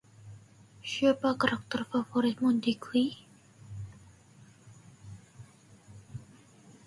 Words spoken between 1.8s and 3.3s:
favoritmu di Glee?